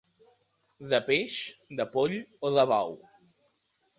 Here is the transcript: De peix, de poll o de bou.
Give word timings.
De 0.93 0.99
peix, 1.09 1.35
de 1.81 1.87
poll 1.97 2.15
o 2.49 2.53
de 2.57 2.63
bou. 2.75 2.97